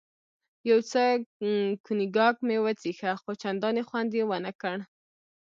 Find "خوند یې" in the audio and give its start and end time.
3.87-4.23